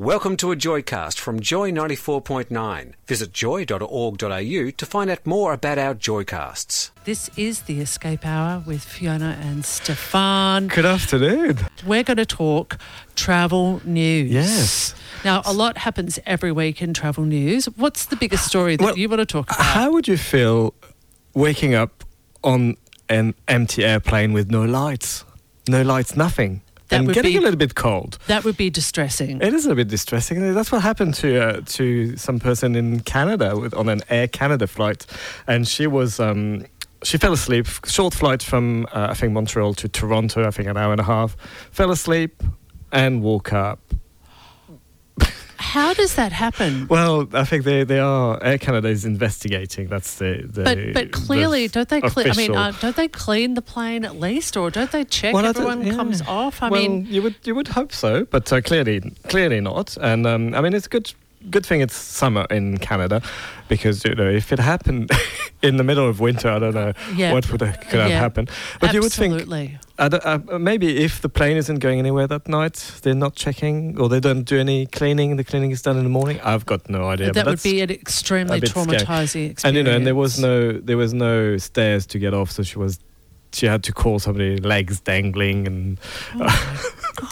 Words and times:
Welcome 0.00 0.36
to 0.36 0.52
a 0.52 0.56
Joycast 0.56 1.18
from 1.18 1.40
Joy 1.40 1.72
94.9. 1.72 2.92
Visit 3.08 3.32
joy.org.au 3.32 4.70
to 4.70 4.86
find 4.86 5.10
out 5.10 5.26
more 5.26 5.52
about 5.52 5.76
our 5.76 5.92
Joycasts. 5.92 6.92
This 7.02 7.28
is 7.36 7.62
the 7.62 7.80
Escape 7.80 8.24
Hour 8.24 8.62
with 8.64 8.80
Fiona 8.84 9.36
and 9.42 9.64
Stephane. 9.64 10.68
Good 10.68 10.86
afternoon. 10.86 11.58
We're 11.84 12.04
going 12.04 12.18
to 12.18 12.24
talk 12.24 12.78
travel 13.16 13.80
news. 13.84 14.30
Yes. 14.30 14.94
Now, 15.24 15.42
a 15.44 15.52
lot 15.52 15.78
happens 15.78 16.20
every 16.26 16.52
week 16.52 16.80
in 16.80 16.94
travel 16.94 17.24
news. 17.24 17.66
What's 17.66 18.06
the 18.06 18.14
biggest 18.14 18.46
story 18.46 18.76
that 18.76 18.84
Well, 18.84 18.96
you 18.96 19.08
want 19.08 19.18
to 19.18 19.26
talk 19.26 19.50
about? 19.50 19.66
How 19.66 19.90
would 19.90 20.06
you 20.06 20.16
feel 20.16 20.74
waking 21.34 21.74
up 21.74 22.04
on 22.44 22.76
an 23.08 23.34
empty 23.48 23.84
airplane 23.84 24.32
with 24.32 24.48
no 24.48 24.62
lights? 24.64 25.24
No 25.68 25.82
lights, 25.82 26.14
nothing. 26.16 26.62
That 26.88 27.00
and 27.00 27.12
getting 27.12 27.32
be- 27.32 27.38
a 27.38 27.40
little 27.40 27.58
bit 27.58 27.74
cold. 27.74 28.18
that 28.28 28.44
would 28.44 28.56
be 28.56 28.70
distressing. 28.70 29.42
It 29.42 29.52
is 29.52 29.66
a 29.66 29.74
bit 29.74 29.88
distressing. 29.88 30.54
That's 30.54 30.72
what 30.72 30.82
happened 30.82 31.14
to 31.14 31.40
uh, 31.40 31.60
to 31.66 32.16
some 32.16 32.38
person 32.38 32.74
in 32.76 33.00
Canada 33.00 33.56
with, 33.58 33.74
on 33.74 33.88
an 33.88 34.00
Air 34.08 34.26
Canada 34.28 34.66
flight, 34.66 35.04
and 35.46 35.68
she 35.68 35.86
was 35.86 36.18
um, 36.18 36.64
she 37.02 37.18
fell 37.18 37.32
asleep. 37.32 37.66
Short 37.86 38.14
flight 38.14 38.42
from 38.42 38.86
uh, 38.92 39.08
I 39.10 39.14
think 39.14 39.32
Montreal 39.32 39.74
to 39.74 39.88
Toronto. 39.88 40.46
I 40.46 40.50
think 40.50 40.68
an 40.68 40.76
hour 40.76 40.92
and 40.92 41.00
a 41.00 41.04
half. 41.04 41.36
Fell 41.70 41.90
asleep 41.90 42.42
and 42.90 43.22
woke 43.22 43.52
up. 43.52 43.80
How 45.68 45.92
does 45.92 46.14
that 46.14 46.32
happen? 46.32 46.88
Well, 46.88 47.28
I 47.34 47.44
think 47.44 47.64
they, 47.64 47.84
they 47.84 47.98
are 47.98 48.42
Air 48.42 48.56
Canada 48.56 48.88
is 48.88 49.04
investigating. 49.04 49.88
That's 49.88 50.14
the, 50.14 50.48
the 50.48 50.62
but 50.62 50.94
but 50.94 51.12
clearly, 51.12 51.66
the 51.66 51.72
don't 51.84 51.88
they? 51.90 52.00
Cle- 52.00 52.30
I 52.30 52.34
mean, 52.34 52.54
uh, 52.56 52.72
don't 52.80 52.96
they 52.96 53.08
clean 53.08 53.52
the 53.52 53.60
plane 53.60 54.06
at 54.06 54.18
least, 54.18 54.56
or 54.56 54.70
don't 54.70 54.90
they 54.90 55.04
check 55.04 55.34
Well, 55.34 55.44
everyone 55.44 55.84
yeah. 55.84 55.94
comes 55.94 56.22
off? 56.22 56.62
I 56.62 56.70
well, 56.70 56.80
mean, 56.80 57.04
you 57.04 57.20
would 57.20 57.34
you 57.44 57.54
would 57.54 57.68
hope 57.68 57.92
so, 57.92 58.24
but 58.24 58.50
uh, 58.50 58.62
clearly 58.62 59.00
clearly 59.28 59.60
not. 59.60 59.98
And 60.00 60.26
um, 60.26 60.54
I 60.54 60.62
mean, 60.62 60.72
it's 60.72 60.88
good 60.88 61.12
good 61.50 61.64
thing 61.64 61.80
it's 61.80 61.94
summer 61.96 62.46
in 62.50 62.78
Canada, 62.78 63.22
because 63.68 64.04
you 64.04 64.14
know 64.14 64.28
if 64.28 64.52
it 64.52 64.58
happened 64.58 65.10
in 65.62 65.76
the 65.76 65.84
middle 65.84 66.08
of 66.08 66.20
winter, 66.20 66.48
I 66.48 66.58
don't 66.58 66.74
know 66.74 66.92
Yeah. 67.14 67.32
what 67.32 67.50
would 67.52 67.60
have, 67.60 67.80
could 67.88 68.00
have 68.00 68.10
Yeah. 68.10 68.20
happened. 68.20 68.50
But 68.80 68.92
you 68.94 69.00
would 69.00 69.12
think 69.12 69.34
absolutely. 69.34 69.78
Uh, 69.98 70.38
maybe 70.60 70.98
if 71.04 71.20
the 71.20 71.28
plane 71.28 71.56
isn't 71.56 71.80
going 71.80 71.98
anywhere 71.98 72.26
that 72.28 72.46
night, 72.48 72.92
they're 73.02 73.14
not 73.14 73.34
checking 73.34 73.98
or 73.98 74.08
they 74.08 74.20
don't 74.20 74.44
do 74.44 74.56
any 74.58 74.86
cleaning. 74.86 75.36
The 75.36 75.44
cleaning 75.44 75.72
is 75.72 75.82
done 75.82 75.96
in 75.96 76.04
the 76.04 76.10
morning. 76.10 76.38
I've 76.44 76.64
got 76.66 76.88
no 76.88 77.08
idea. 77.08 77.28
but 77.28 77.34
that 77.34 77.46
would 77.46 77.62
be 77.62 77.80
an 77.80 77.90
extremely 77.90 78.60
bit 78.60 78.70
scary. 78.70 78.86
traumatizing 78.86 79.50
experience. 79.50 79.64
and 79.64 79.76
you 79.76 79.82
know, 79.82 79.96
and 79.96 80.06
there 80.06 80.14
was 80.14 80.38
no 80.38 80.72
there 80.72 80.96
was 80.96 81.12
no 81.14 81.56
stairs 81.56 82.06
to 82.06 82.18
get 82.20 82.32
off, 82.34 82.50
so 82.52 82.62
she 82.62 82.78
was 82.78 83.00
she 83.52 83.66
had 83.66 83.82
to 83.84 83.92
call 83.92 84.18
somebody 84.18 84.56
legs 84.58 85.00
dangling 85.00 85.66
and 85.66 85.98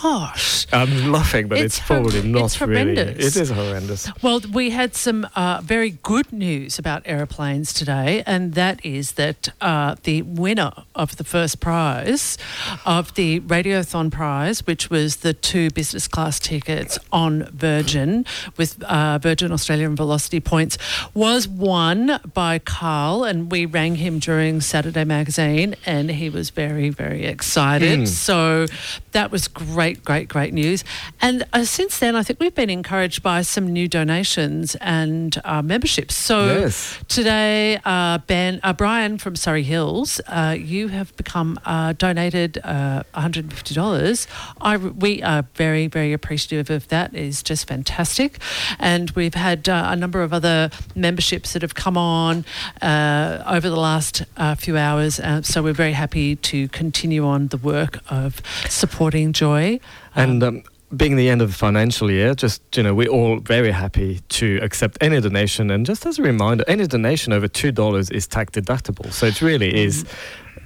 Gosh. 0.03 0.67
I'm 0.73 1.13
laughing, 1.13 1.49
but 1.49 1.59
It's 1.59 1.79
it's, 1.79 1.87
probably 1.87 2.21
hor- 2.21 2.29
not 2.29 2.45
it's 2.47 2.61
really. 2.61 2.97
It 2.97 3.37
is 3.37 3.51
horrendous. 3.51 4.11
Well, 4.23 4.41
we 4.53 4.71
had 4.71 4.95
some 4.97 5.29
uh, 5.37 5.61
very 5.63 5.91
good 5.91 6.33
news 6.33 6.79
about 6.79 7.03
aeroplanes 7.05 7.73
today, 7.73 8.23
and 8.27 8.55
that 8.55 8.85
is 8.85 9.13
that 9.13 9.49
uh, 9.61 9.97
the 10.03 10.23
winner 10.23 10.73
of 10.95 11.17
the 11.17 11.25
first 11.25 11.61
prize 11.61 12.37
of 12.85 13.15
the 13.15 13.41
Radiothon 13.41 14.11
prize, 14.11 14.67
which 14.67 14.91
was 14.91 15.17
the 15.17 15.33
two 15.35 15.71
business 15.71 16.09
class 16.09 16.41
tickets 16.41 16.99
on 17.13 17.45
Virgin 17.53 18.25
with 18.57 18.83
uh, 18.85 19.19
Virgin 19.19 19.53
Australia 19.53 19.87
and 19.87 19.97
Velocity 19.97 20.41
points, 20.41 20.79
was 21.15 21.47
won 21.47 22.21
by 22.35 22.59
Carl, 22.59 23.23
and 23.25 23.53
we 23.53 23.67
rang 23.67 23.97
him 23.97 24.19
during 24.19 24.61
Saturday 24.61 25.05
Magazine, 25.05 25.77
and 25.85 26.06
he 26.11 26.31
was 26.31 26.51
very, 26.51 26.89
very 26.91 27.25
excited. 27.25 28.01
Mm. 28.01 28.09
So 28.09 28.67
that 29.13 29.31
was 29.31 29.49
great, 29.49 30.05
great, 30.05 30.29
great 30.29 30.53
news. 30.53 30.85
And 31.21 31.45
uh, 31.53 31.65
since 31.65 31.99
then, 31.99 32.17
I 32.17 32.23
think 32.23 32.41
we've 32.41 32.55
been 32.55 32.71
encouraged 32.71 33.23
by 33.23 33.43
some 33.43 33.67
new 33.73 33.89
donations 33.89 34.75
and 34.77 35.41
uh, 35.45 35.63
memberships. 35.63 36.15
So 36.15 36.47
Yes. 36.47 36.99
today, 37.09 37.81
uh, 37.85 38.19
Ben, 38.27 38.61
uh, 38.63 38.73
Brian 38.73 39.19
from 39.19 39.37
Surrey 39.37 39.63
Hills, 39.63 40.21
uh, 40.27 40.57
you 40.59 40.89
have 40.89 41.17
become 41.17 41.59
uh, 41.65 41.93
donated 41.93 42.59
uh, 42.65 43.03
$150. 43.15 44.27
I, 44.61 44.77
we 44.77 45.23
are 45.23 45.45
very, 45.55 45.87
very 45.87 46.13
appreciative 46.13 46.71
of 46.71 46.89
that. 46.89 47.15
It's 47.15 47.43
just 47.43 47.67
fantastic. 47.69 48.39
And 48.79 49.11
we've 49.13 49.35
had 49.35 49.69
uh, 49.69 49.89
a 49.89 49.97
number 49.97 50.23
of 50.23 50.33
other 50.33 50.71
memberships 50.95 51.53
that 51.53 51.63
have 51.63 51.75
come 51.75 51.97
on 51.97 52.45
uh, 52.83 53.43
over 53.47 53.69
the 53.69 53.77
last 53.81 54.23
uh, 54.37 54.55
few 54.55 54.77
hours. 54.77 55.21
Uh, 55.21 55.43
so 55.43 55.63
we're 55.63 55.73
very 55.73 55.93
happy 55.97 56.37
to 56.37 56.69
continue 56.69 57.25
on 57.27 57.49
the 57.49 57.57
work 57.57 57.99
of 58.11 58.41
supporting 58.69 59.33
Joy. 59.33 59.81
And 60.15 60.43
um, 60.43 60.63
being 60.97 61.17
the 61.17 61.29
end 61.29 61.43
of 61.43 61.49
the 61.51 61.57
financial 61.57 62.11
year, 62.11 62.35
just 62.35 62.63
you 62.77 62.83
know, 62.83 62.95
we're 62.95 63.09
all 63.09 63.41
very 63.41 63.73
happy 63.73 64.21
to 64.39 64.59
accept 64.63 64.99
any 65.01 65.21
donation. 65.21 65.71
And 65.71 65.85
just 65.85 66.07
as 66.07 66.19
a 66.19 66.23
reminder, 66.23 66.65
any 66.69 66.87
donation 66.87 67.33
over 67.33 67.49
two 67.49 67.73
dollars 67.73 68.11
is 68.11 68.27
tax 68.27 68.53
deductible. 68.53 69.13
So 69.13 69.27
it 69.27 69.43
really 69.43 69.75
is 69.87 70.05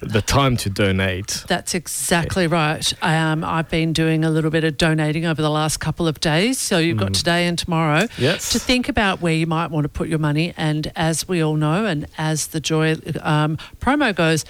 the 0.02 0.22
time 0.22 0.56
to 0.56 0.70
donate. 0.70 1.44
That's 1.46 1.74
exactly 1.74 2.46
right. 2.46 2.90
Um, 3.02 3.44
I've 3.44 3.68
been 3.68 3.92
doing 3.92 4.24
a 4.24 4.30
little 4.30 4.50
bit 4.50 4.64
of 4.64 4.78
donating 4.78 5.26
over 5.26 5.42
the 5.42 5.50
last 5.50 5.76
couple 5.78 6.08
of 6.08 6.20
days. 6.20 6.58
So 6.58 6.78
you've 6.78 6.96
got 6.96 7.12
today 7.12 7.46
and 7.46 7.58
tomorrow 7.58 8.06
Yes. 8.16 8.50
to 8.52 8.58
think 8.58 8.88
about 8.88 9.20
where 9.20 9.34
you 9.34 9.46
might 9.46 9.70
want 9.70 9.84
to 9.84 9.90
put 9.90 10.08
your 10.08 10.18
money. 10.18 10.54
And 10.56 10.90
as 10.96 11.28
we 11.28 11.42
all 11.42 11.56
know, 11.56 11.84
and 11.84 12.06
as 12.16 12.48
the 12.48 12.60
Joy 12.60 12.96
um, 13.20 13.58
promo 13.80 14.14
goes, 14.14 14.44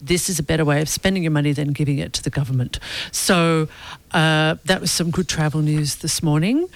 this 0.00 0.28
is 0.28 0.38
a 0.38 0.42
better 0.42 0.64
way 0.64 0.80
of 0.82 0.88
spending 0.88 1.22
your 1.22 1.32
money 1.32 1.52
than 1.52 1.72
giving 1.72 1.98
it 1.98 2.12
to 2.14 2.22
the 2.22 2.30
government. 2.30 2.78
So 3.12 3.68
uh, 4.12 4.56
that 4.64 4.80
was 4.80 4.90
some 4.90 5.10
good 5.10 5.28
travel 5.28 5.60
news 5.60 5.96
this 5.96 6.22
morning. 6.22 6.68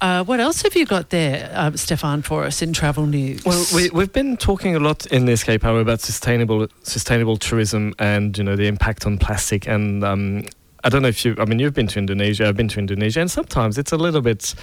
Uh, 0.00 0.22
what 0.24 0.40
else 0.40 0.62
have 0.62 0.76
you 0.76 0.84
got 0.84 1.08
there, 1.08 1.50
uh, 1.54 1.74
Stephane, 1.74 2.20
for 2.20 2.44
us 2.44 2.60
in 2.60 2.72
travel 2.72 3.06
news? 3.06 3.44
Well, 3.44 3.64
we, 3.74 3.88
we've 3.90 4.12
been 4.12 4.36
talking 4.36 4.76
a 4.76 4.78
lot 4.78 5.06
in 5.06 5.24
the 5.24 5.32
Escape 5.32 5.64
Hour 5.64 5.80
about 5.80 6.00
sustainable 6.00 6.68
sustainable 6.82 7.38
tourism 7.38 7.94
and 7.98 8.36
you 8.36 8.44
know 8.44 8.56
the 8.56 8.66
impact 8.66 9.06
on 9.06 9.16
plastic. 9.16 9.66
And 9.66 10.04
um, 10.04 10.44
I 10.84 10.90
don't 10.90 11.00
know 11.00 11.08
if 11.08 11.24
you, 11.24 11.34
I 11.38 11.46
mean, 11.46 11.58
you've 11.58 11.72
been 11.72 11.86
to 11.88 11.98
Indonesia. 11.98 12.46
I've 12.46 12.56
been 12.56 12.68
to 12.68 12.78
Indonesia, 12.78 13.20
and 13.20 13.30
sometimes 13.30 13.78
it's 13.78 13.90
a 13.90 13.96
little 13.96 14.20
bit 14.20 14.54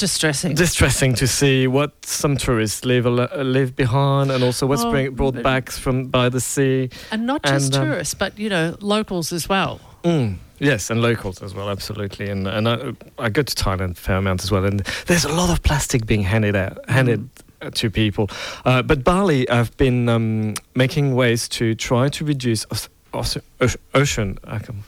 distressing. 0.00 0.54
distressing 0.54 1.14
to 1.14 1.26
see 1.26 1.66
what 1.66 1.90
some 2.04 2.36
tourists 2.36 2.84
leave 2.84 3.06
uh, 3.06 3.28
leave 3.42 3.74
behind, 3.76 4.30
and 4.30 4.42
also 4.42 4.66
what's 4.66 4.82
Oh, 4.84 4.90
bring, 4.90 5.14
brought 5.14 5.42
back 5.42 5.70
from 5.70 6.06
by 6.06 6.28
the 6.28 6.40
sea. 6.40 6.90
and 7.12 7.26
not 7.26 7.42
just 7.42 7.74
and, 7.74 7.76
um, 7.76 7.86
tourists, 7.88 8.14
but, 8.14 8.38
you 8.38 8.48
know, 8.48 8.76
locals 8.80 9.32
as 9.32 9.48
well. 9.48 9.80
Mm, 10.02 10.36
yes, 10.58 10.90
and 10.90 11.02
locals 11.02 11.42
as 11.42 11.54
well, 11.54 11.68
absolutely. 11.68 12.30
And 12.30 12.48
and 12.48 12.68
I, 12.68 12.92
I 13.18 13.28
go 13.28 13.42
to 13.42 13.54
Thailand 13.54 13.92
a 13.92 13.94
fair 13.94 14.16
amount 14.16 14.42
as 14.42 14.50
well, 14.50 14.64
and 14.64 14.80
there's 15.06 15.24
a 15.24 15.32
lot 15.32 15.50
of 15.50 15.62
plastic 15.62 16.06
being 16.06 16.22
handed 16.22 16.56
out, 16.56 16.78
handed 16.88 17.28
uh, 17.60 17.70
to 17.74 17.90
people. 17.90 18.28
Uh, 18.64 18.82
but 18.82 19.04
Bali, 19.04 19.48
I've 19.50 19.76
been 19.76 20.08
um, 20.08 20.54
making 20.74 21.14
ways 21.14 21.48
to 21.50 21.74
try 21.74 22.08
to 22.08 22.24
reduce 22.24 22.64
ocean. 23.12 24.38
I 24.44 24.58
can- 24.58 24.82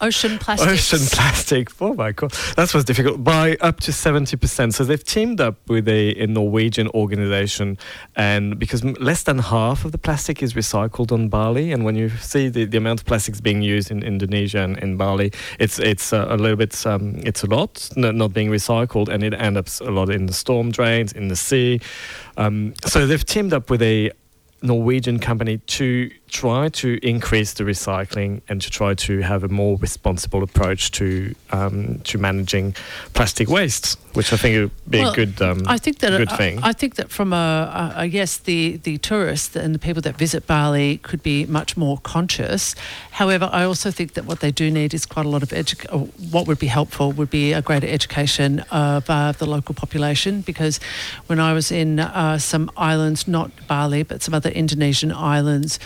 Ocean 0.00 0.38
plastics. 0.44 0.92
Ocean 0.92 1.06
plastic. 1.10 1.68
Oh 1.80 1.92
my 1.92 2.12
god, 2.12 2.30
that 2.56 2.72
was 2.72 2.84
difficult. 2.84 3.24
By 3.24 3.56
up 3.60 3.80
to 3.80 3.92
seventy 3.92 4.36
percent. 4.36 4.74
So 4.74 4.84
they've 4.84 5.02
teamed 5.02 5.40
up 5.40 5.56
with 5.68 5.88
a, 5.88 6.14
a 6.22 6.26
Norwegian 6.28 6.86
organization, 6.94 7.78
and 8.14 8.58
because 8.60 8.84
less 8.84 9.24
than 9.24 9.38
half 9.40 9.84
of 9.84 9.90
the 9.90 9.98
plastic 9.98 10.40
is 10.40 10.54
recycled 10.54 11.10
on 11.10 11.28
Bali, 11.28 11.72
and 11.72 11.84
when 11.84 11.96
you 11.96 12.10
see 12.10 12.48
the, 12.48 12.64
the 12.64 12.78
amount 12.78 13.00
of 13.00 13.06
plastics 13.06 13.40
being 13.40 13.60
used 13.60 13.90
in 13.90 14.04
Indonesia 14.04 14.60
and 14.60 14.78
in 14.78 14.96
Bali, 14.96 15.32
it's 15.58 15.80
it's 15.80 16.12
uh, 16.12 16.26
a 16.30 16.36
little 16.36 16.56
bit 16.56 16.86
um, 16.86 17.16
it's 17.24 17.42
a 17.42 17.48
lot 17.48 17.88
n- 17.96 18.16
not 18.16 18.32
being 18.32 18.50
recycled, 18.50 19.08
and 19.08 19.24
it 19.24 19.34
ends 19.34 19.58
up 19.82 19.88
a 19.88 19.90
lot 19.90 20.10
in 20.10 20.26
the 20.26 20.32
storm 20.32 20.70
drains 20.70 21.12
in 21.12 21.26
the 21.26 21.36
sea. 21.36 21.80
Um, 22.36 22.74
so 22.84 23.04
they've 23.04 23.24
teamed 23.24 23.52
up 23.52 23.68
with 23.68 23.82
a 23.82 24.12
Norwegian 24.62 25.18
company 25.18 25.58
to 25.58 26.10
try 26.28 26.68
to 26.68 26.98
increase 27.02 27.54
the 27.54 27.64
recycling 27.64 28.42
and 28.48 28.60
to 28.60 28.70
try 28.70 28.94
to 28.94 29.20
have 29.20 29.44
a 29.44 29.48
more 29.48 29.76
responsible 29.78 30.42
approach 30.42 30.90
to 30.92 31.34
um, 31.50 32.00
to 32.00 32.18
managing 32.18 32.74
plastic 33.14 33.48
waste, 33.48 33.98
which 34.14 34.32
I 34.32 34.36
think 34.36 34.56
would 34.56 34.90
be 34.90 34.98
Well, 35.00 35.12
a 35.12 35.14
good 35.14 35.40
um, 35.40 35.62
I 35.66 35.78
think 35.78 35.98
that 36.00 36.10
good 36.16 36.32
thing. 36.32 36.58
I, 36.62 36.72
think 36.72 36.96
that 36.96 37.10
from 37.10 37.32
a, 37.32 37.94
a, 37.96 38.00
a 38.02 38.04
yes, 38.06 38.36
the 38.36 38.76
the 38.78 38.98
tourists 38.98 39.56
and 39.56 39.74
the 39.74 39.78
people 39.78 40.02
that 40.02 40.16
visit 40.16 40.46
Bali 40.46 40.98
could 40.98 41.22
be 41.22 41.46
much 41.46 41.76
more 41.76 41.98
conscious. 41.98 42.74
However, 43.12 43.48
I 43.52 43.64
also 43.64 43.90
think 43.90 44.14
that 44.14 44.24
what 44.24 44.40
they 44.40 44.50
do 44.50 44.70
need 44.70 44.92
is 44.94 45.06
quite 45.06 45.26
a 45.26 45.28
lot 45.28 45.42
of 45.42 45.50
edu- 45.50 46.10
What 46.30 46.46
would 46.46 46.58
be 46.58 46.66
helpful 46.66 47.12
would 47.12 47.30
be 47.30 47.52
a 47.52 47.62
greater 47.62 47.86
education 47.86 48.60
of 48.70 49.08
uh, 49.08 49.32
the 49.32 49.46
local 49.46 49.74
population 49.74 50.42
because 50.42 50.78
when 51.26 51.40
I 51.40 51.52
was 51.52 51.70
in 51.70 52.00
uh, 52.00 52.38
some 52.38 52.70
islands, 52.76 53.26
not 53.26 53.50
Bali, 53.66 54.02
but 54.02 54.22
some 54.22 54.34
other 54.34 54.47
Indonesian 54.56 55.12
islands. 55.12 55.78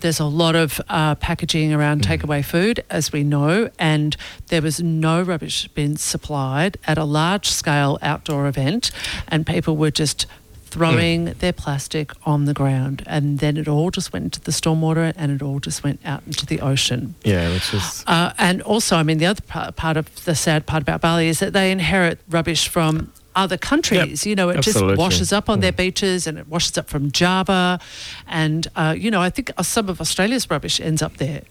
there's 0.00 0.20
a 0.20 0.24
lot 0.26 0.54
of 0.54 0.82
uh, 0.90 1.14
packaging 1.14 1.72
around 1.72 2.02
Mm. 2.02 2.18
takeaway 2.18 2.44
food, 2.44 2.84
as 2.90 3.10
we 3.10 3.22
know, 3.22 3.70
and 3.78 4.14
there 4.48 4.60
was 4.60 4.78
no 4.82 5.22
rubbish 5.22 5.66
bins 5.68 6.02
supplied 6.02 6.76
at 6.86 6.98
a 6.98 7.04
large 7.04 7.48
scale 7.48 7.96
outdoor 8.02 8.46
event, 8.46 8.90
and 9.28 9.46
people 9.46 9.78
were 9.78 9.90
just 9.90 10.26
throwing 10.66 11.28
Mm. 11.28 11.38
their 11.38 11.54
plastic 11.54 12.12
on 12.26 12.44
the 12.44 12.52
ground, 12.52 13.02
and 13.06 13.38
then 13.38 13.56
it 13.56 13.66
all 13.66 13.90
just 13.90 14.12
went 14.12 14.24
into 14.26 14.40
the 14.40 14.50
stormwater, 14.52 15.14
and 15.16 15.32
it 15.32 15.40
all 15.40 15.58
just 15.58 15.82
went 15.82 16.00
out 16.04 16.22
into 16.26 16.44
the 16.44 16.60
ocean. 16.60 17.14
Yeah, 17.24 17.48
which 17.54 17.72
is 17.72 18.04
Uh, 18.06 18.32
and 18.36 18.60
also, 18.60 18.96
I 18.98 19.04
mean, 19.04 19.16
the 19.18 19.26
other 19.26 19.42
part, 19.46 19.74
part 19.76 19.96
of 19.96 20.06
the 20.26 20.34
sad 20.34 20.66
part 20.66 20.82
about 20.82 21.00
Bali 21.00 21.28
is 21.28 21.38
that 21.38 21.54
they 21.54 21.70
inherit 21.70 22.18
rubbish 22.28 22.68
from 22.68 23.10
other 23.36 23.56
countries. 23.56 24.26
you 24.26 24.34
know, 24.34 24.48
it 24.48 24.58
absolutely. 24.58 24.92
just 24.92 24.98
washes 24.98 25.32
up 25.32 25.48
on 25.48 25.60
their 25.60 25.72
beaches 25.72 26.26
and 26.26 26.38
it 26.38 26.48
washes 26.48 26.76
up 26.78 26.88
from 26.88 27.10
Java. 27.10 27.80
And, 28.26 28.66
uh, 28.76 28.94
you 28.96 29.10
know, 29.10 29.20
I 29.20 29.30
think 29.30 29.50
some 29.62 29.88
of 29.88 30.00
Australia's 30.00 30.50
rubbish 30.50 30.80
ends 30.80 31.02
up 31.02 31.16
there. 31.16 31.42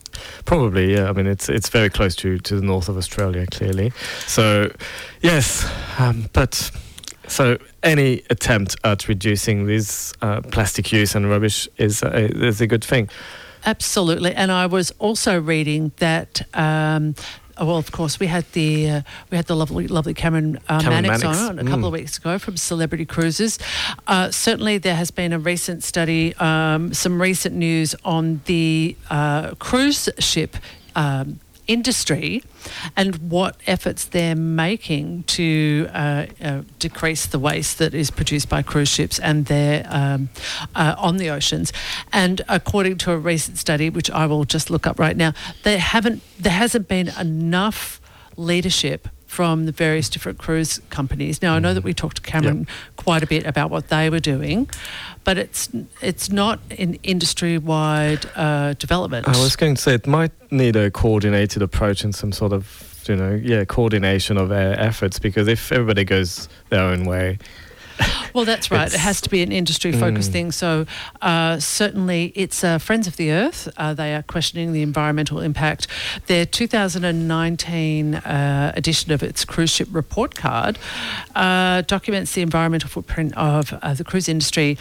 Probably, 0.46 0.94
yeah. 0.94 1.10
I 1.10 1.14
mean, 1.14 1.28
it's 1.28 1.50
it's 1.50 1.70
very 1.70 1.90
close 1.90 2.16
to, 2.18 2.38
to 2.40 2.56
the 2.56 2.66
north 2.66 2.90
of 2.90 2.98
Australia, 2.98 3.46
clearly. 3.48 3.92
So, 4.28 4.72
yes, 5.22 5.70
um, 6.00 6.30
but 6.34 6.72
so 7.28 7.58
any 7.82 8.22
attempt 8.30 8.76
at 8.84 9.08
reducing 9.08 9.66
this 9.66 10.14
uh, 10.22 10.42
plastic 10.42 10.92
use 10.92 11.16
and 11.16 11.30
rubbish 11.30 11.68
is 11.78 12.04
a, 12.04 12.26
is 12.46 12.62
a 12.62 12.68
good 12.68 12.84
thing. 12.84 13.10
Absolutely. 13.66 14.34
And 14.36 14.52
I 14.52 14.66
was 14.66 14.92
also 15.00 15.40
reading 15.40 15.94
that. 15.98 16.42
Um, 16.54 17.16
well, 17.60 17.78
of 17.78 17.92
course, 17.92 18.20
we 18.20 18.28
had 18.28 18.46
the 18.54 18.90
uh, 18.90 19.02
we 19.30 19.38
had 19.38 19.46
the 19.46 19.56
lovely, 19.56 19.88
lovely 19.88 20.14
Cameron, 20.14 20.60
uh, 20.70 20.80
Cameron 20.80 21.04
Mannix, 21.04 21.24
Mannix, 21.24 21.42
on 21.42 21.60
a 21.60 21.64
couple 21.64 21.80
mm. 21.80 21.88
of 21.88 21.94
weeks 21.94 22.18
ago 22.18 22.40
from 22.40 22.58
Celebrity 22.58 23.06
Cruises. 23.06 23.60
Uh, 24.08 24.32
certainly, 24.32 24.78
there 24.78 24.96
has 24.96 25.12
been 25.12 25.34
a 25.34 25.40
recent 25.40 25.84
study, 25.84 26.36
um, 26.36 26.94
some 26.94 27.22
recent 27.22 27.56
news 27.56 27.96
on 28.04 28.42
the 28.46 28.96
uh, 29.10 29.56
cruise 29.56 30.10
ship. 30.20 30.58
Um, 30.96 31.40
industry 31.68 32.44
and 32.96 33.30
what 33.30 33.58
efforts 33.68 34.06
they're 34.06 34.36
making 34.36 35.24
to 35.24 35.88
uh, 35.94 36.26
uh, 36.42 36.62
decrease 36.80 37.26
the 37.26 37.40
waste 37.40 37.78
that 37.78 37.94
is 37.94 38.12
produced 38.12 38.50
by 38.50 38.62
cruise 38.62 38.90
ships 38.90 39.20
and 39.20 39.46
they're 39.46 39.86
um, 39.90 40.30
uh, 40.76 40.96
on 40.98 41.18
the 41.18 41.30
oceans. 41.30 41.74
And 42.12 42.42
according 42.48 42.98
to 43.00 43.12
a 43.12 43.18
recent 43.18 43.58
study, 43.58 43.90
which 43.90 44.10
I 44.12 44.26
will 44.26 44.46
just 44.46 44.70
look 44.70 44.88
up 44.88 45.00
right 45.00 45.18
now, 45.18 45.34
there 45.64 45.80
haven't 45.80 46.22
there 46.40 46.54
hasn't 46.54 46.88
been 46.88 47.10
enough 47.20 48.02
leadership 48.36 49.08
from 49.34 49.66
the 49.66 49.72
various 49.72 50.10
different 50.10 50.38
cruise 50.38 50.80
companies. 50.92 51.42
Now 51.42 51.56
I 51.56 51.60
know 51.60 51.74
that 51.74 51.84
we 51.84 51.94
talked 51.94 52.18
to 52.18 52.22
Cameron 52.22 52.68
quite 52.98 53.24
a 53.24 53.28
bit 53.28 53.48
about 53.48 53.72
what 53.72 53.90
they 53.90 54.12
were 54.12 54.20
doing, 54.20 54.70
but 55.24 55.40
it's 55.40 55.70
it's 56.02 56.30
not 56.30 56.60
an 56.78 57.00
industry 57.02 57.58
wide 57.58 58.26
uh, 58.36 58.74
development. 58.74 59.28
I 59.28 59.42
was 59.42 59.56
going 59.56 59.74
to 59.74 59.82
say 59.82 59.96
it 59.96 60.06
might 60.06 60.32
need 60.52 60.76
a 60.76 60.92
coordinated 60.92 61.64
approach 61.64 62.04
and 62.04 62.14
some 62.14 62.32
sort 62.32 62.54
of 62.54 62.64
you 63.08 63.16
know 63.16 63.34
yeah 63.34 63.66
coordination 63.66 64.38
of 64.38 64.50
their 64.50 64.80
efforts 64.80 65.18
because 65.18 65.48
if 65.48 65.72
everybody 65.72 66.04
goes 66.04 66.48
their 66.70 66.84
own 66.84 67.06
way, 67.06 67.40
Well, 68.34 68.46
that's 68.46 68.72
right. 68.72 68.92
It 68.92 69.00
has 69.00 69.22
to 69.22 69.30
be 69.30 69.44
an 69.44 69.52
industry 69.52 69.92
focused 69.92 70.32
Mm. 70.32 70.34
thing. 70.34 70.52
So, 70.52 70.88
uh, 71.22 71.60
certainly, 71.60 72.34
it's 72.36 72.64
uh, 72.64 72.80
Friends 72.80 73.06
of 73.06 73.16
the 73.16 73.32
Earth. 73.32 73.70
Uh, 73.78 73.94
they 73.94 74.16
are 74.16 74.24
questioning 74.24 74.74
the 74.74 74.82
environmental 74.82 75.40
impact. 75.40 75.86
Their 76.26 76.44
2019 76.48 78.16
uh, 78.16 78.72
edition 78.76 79.12
of 79.12 79.22
its 79.22 79.46
cruise 79.46 79.70
ship 79.70 79.88
report 79.92 80.34
card 80.34 80.80
uh, 81.36 81.82
documents 81.82 82.34
the 82.34 82.42
environmental 82.42 82.90
footprint 82.90 83.38
of 83.38 83.72
uh, 83.84 83.94
the 83.94 84.04
cruise 84.04 84.28
industry. 84.28 84.78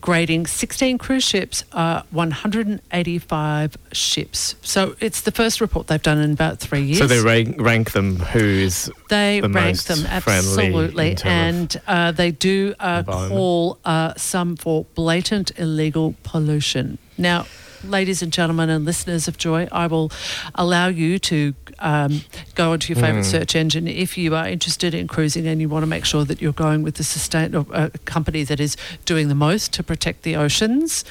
Grading 0.00 0.46
16 0.46 0.98
cruise 0.98 1.24
ships, 1.24 1.64
uh, 1.72 2.02
185 2.10 3.76
ships. 3.92 4.54
So 4.62 4.94
it's 5.00 5.22
the 5.22 5.32
first 5.32 5.60
report 5.60 5.88
they've 5.88 6.00
done 6.00 6.18
in 6.18 6.32
about 6.32 6.58
three 6.60 6.82
years. 6.82 6.98
so 6.98 7.06
they 7.06 7.20
rank, 7.20 7.60
rank 7.60 7.92
them 7.92 8.16
who 8.16 8.38
is 8.38 8.90
They 9.08 9.40
the 9.40 9.48
rank 9.48 9.82
them 9.82 10.06
absolutely, 10.06 11.16
and 11.24 11.80
uh, 11.86 12.12
they 12.12 12.30
do 12.30 12.74
uh, 12.78 13.02
call 13.02 13.78
uh, 13.84 14.14
some 14.16 14.56
for 14.56 14.84
blatant 14.94 15.50
illegal 15.58 16.14
pollution. 16.22 16.98
Now, 17.18 17.46
ladies 17.84 18.22
and 18.22 18.32
gentlemen, 18.32 18.70
and 18.70 18.84
listeners 18.84 19.28
of 19.28 19.36
Joy, 19.38 19.68
I 19.72 19.86
will 19.86 20.10
allow 20.54 20.88
you 20.88 21.18
to 21.20 21.54
um, 21.78 22.22
go 22.54 22.72
onto 22.72 22.92
your 22.92 23.00
favourite 23.02 23.24
Mm. 23.24 23.30
search 23.30 23.56
engine 23.56 23.88
if 23.88 24.18
you 24.18 24.34
are 24.34 24.46
interested 24.48 24.94
in 24.94 25.08
cruising 25.08 25.46
and 25.46 25.60
you 25.60 25.68
want 25.68 25.82
to 25.82 25.86
make 25.86 26.04
sure 26.04 26.24
that 26.24 26.40
you're 26.42 26.52
going 26.52 26.82
with 26.82 26.96
the 26.96 27.04
sustain 27.04 27.54
or 27.54 27.66
a 27.72 27.90
company 28.04 28.44
that 28.44 28.60
is 28.60 28.76
doing 29.06 29.28
the 29.28 29.34
most 29.34 29.72
to 29.74 29.82
protect 29.82 30.22
the 30.22 30.36
oceans. 30.36 31.04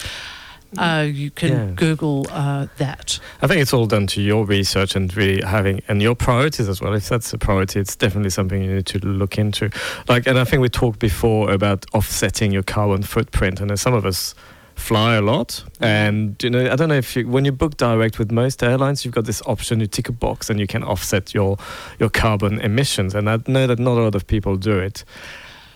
Uh, 0.77 1.07
you 1.12 1.31
can 1.31 1.50
Yeah. 1.51 1.66
Google 1.75 2.27
uh, 2.30 2.68
that. 2.77 3.19
I 3.42 3.48
think 3.48 3.60
it's 3.60 3.74
all 3.74 3.88
down 3.88 4.06
to 4.07 4.22
your 4.22 4.45
research 4.45 4.95
and 4.95 5.12
really 5.18 5.42
having 5.42 5.81
and 5.88 6.00
your 6.00 6.13
priorities 6.13 6.69
as 6.69 6.80
well. 6.80 6.94
If 6.94 7.10
that's 7.10 7.33
a 7.33 7.39
priority, 7.39 7.80
it's 7.80 7.95
definitely 7.95 8.30
something 8.30 8.62
you 8.63 8.75
need 8.75 8.86
to 8.86 9.00
look 9.00 9.39
into. 9.39 9.72
Like, 10.07 10.27
and 10.27 10.38
I 10.38 10.44
think 10.44 10.62
we 10.62 10.69
talked 10.69 11.00
before 11.00 11.50
about 11.51 11.86
offsetting 11.95 12.51
your 12.51 12.62
carbon 12.62 13.01
footprint, 13.01 13.60
and 13.60 13.72
uh, 13.72 13.75
some 13.77 13.95
of 13.95 14.06
us 14.06 14.36
fly 14.79 15.15
a 15.15 15.21
lot, 15.21 15.63
and 15.79 16.41
you 16.41 16.49
know, 16.49 16.71
I 16.71 16.75
don't 16.75 16.89
know 16.89 16.95
if 16.95 17.15
you, 17.15 17.27
when 17.27 17.45
you 17.45 17.51
book 17.51 17.77
direct 17.77 18.17
with 18.17 18.31
most 18.31 18.63
airlines, 18.63 19.05
you've 19.05 19.13
got 19.13 19.25
this 19.25 19.41
option. 19.45 19.79
You 19.79 19.87
tick 19.87 20.09
a 20.09 20.11
box 20.11 20.49
and 20.49 20.59
you 20.59 20.67
can 20.67 20.83
offset 20.83 21.33
your 21.33 21.57
your 21.99 22.09
carbon 22.09 22.59
emissions, 22.61 23.13
and 23.15 23.29
I 23.29 23.37
know 23.47 23.67
that 23.67 23.79
not 23.79 23.97
a 23.97 24.01
lot 24.01 24.15
of 24.15 24.25
people 24.25 24.55
do 24.55 24.79
it, 24.79 25.03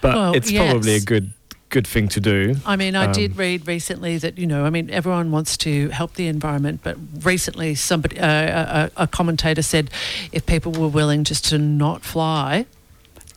but 0.02 0.16
Well, 0.16 0.34
it's 0.36 0.52
probably 0.52 0.96
a 0.96 1.02
good 1.02 1.32
good 1.70 1.88
thing 1.88 2.08
to 2.08 2.20
do. 2.20 2.56
I 2.66 2.76
mean, 2.76 2.96
I 2.96 3.12
did 3.12 3.32
Um, 3.32 3.38
read 3.38 3.68
recently 3.68 4.20
that 4.20 4.38
you 4.38 4.46
know, 4.46 4.66
I 4.66 4.70
mean, 4.70 4.90
everyone 4.92 5.32
wants 5.32 5.58
to 5.58 5.90
help 5.90 6.14
the 6.14 6.28
environment, 6.28 6.82
but 6.84 6.98
recently 7.24 7.76
somebody, 7.76 8.20
uh, 8.20 8.90
a, 8.98 9.04
a 9.04 9.08
commentator 9.08 9.64
said, 9.64 9.90
if 10.32 10.46
people 10.46 10.72
were 10.72 10.88
willing 10.88 11.24
just 11.24 11.46
to 11.50 11.58
not 11.58 12.04
fly, 12.04 12.66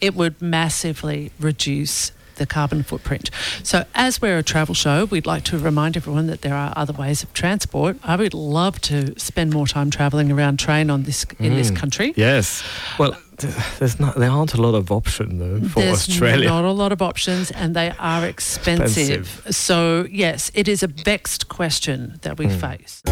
it 0.00 0.14
would 0.14 0.42
massively 0.42 1.30
reduce 1.40 2.12
the 2.36 2.46
carbon 2.46 2.82
footprint. 2.82 3.30
So, 3.62 3.84
as 3.94 4.20
we're 4.22 4.38
a 4.38 4.42
travel 4.42 4.74
show, 4.74 5.04
we'd 5.06 5.26
like 5.26 5.44
to 5.44 5.58
remind 5.58 5.96
everyone 5.96 6.26
that 6.28 6.42
there 6.42 6.54
are 6.54 6.72
other 6.76 6.92
ways 6.92 7.22
of 7.22 7.32
transport. 7.32 7.96
I 8.04 8.16
would 8.16 8.34
love 8.34 8.80
to 8.82 9.18
spend 9.18 9.52
more 9.52 9.66
time 9.66 9.90
travelling 9.90 10.30
around 10.32 10.58
train 10.58 10.90
on 10.90 11.02
this 11.04 11.24
in 11.38 11.54
this 11.56 11.70
Mm. 11.70 11.76
country. 11.76 12.12
Yes. 12.16 12.62
Well, 12.98 13.16
there's 13.78 14.00
not 14.00 14.16
there 14.18 14.30
aren't 14.30 14.54
a 14.54 14.62
lot 14.62 14.74
of 14.74 14.90
options 14.90 15.38
though 15.38 15.60
for 15.68 15.80
Australia. 15.80 15.84
There's 15.84 16.08
Australia. 16.08 16.48
not 16.48 16.64
a 16.64 16.72
lot 16.72 16.92
of 16.92 17.02
options 17.02 17.50
and 17.50 17.76
they 17.76 17.92
are 17.98 18.24
expensive. 18.26 19.42
So, 19.50 20.06
yes, 20.10 20.50
it 20.54 20.68
is 20.68 20.82
a 20.82 20.86
vexed 20.86 21.48
question 21.48 22.18
that 22.22 22.38
we 22.38 22.46
Mm. 22.46 22.60
face. 22.60 23.02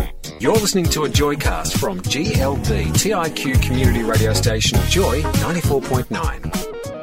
You're 0.41 0.55
listening 0.55 0.87
to 0.87 1.05
a 1.05 1.09
Joycast 1.11 1.77
from 1.79 2.01
LGBTIQ 2.01 3.61
community 3.63 4.03
radio 4.03 4.33
station 4.33 4.79
Joy 4.89 5.23
94.9. 5.43 6.94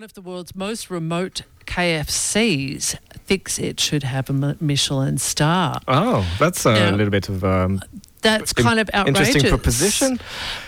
One 0.00 0.04
of 0.06 0.14
the 0.14 0.22
world's 0.22 0.56
most 0.56 0.88
remote 0.90 1.42
KFCs 1.66 2.96
thinks 3.26 3.58
it 3.58 3.78
should 3.78 4.02
have 4.02 4.30
a 4.30 4.56
Michelin 4.58 5.18
star. 5.18 5.78
Oh, 5.86 6.26
that's 6.38 6.64
a 6.64 6.72
Now- 6.72 6.90
little 6.92 7.10
bit 7.10 7.28
of 7.28 7.44
um, 7.44 7.82
That's 8.22 8.52
in- 8.52 8.64
kind 8.64 8.80
of 8.80 8.88
outrageous. 8.94 9.26
interesting 9.26 9.50
proposition. 9.50 10.20